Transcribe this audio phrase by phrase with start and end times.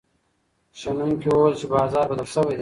[0.79, 2.59] شنونکي وویل چې بازار بدل شوی دی.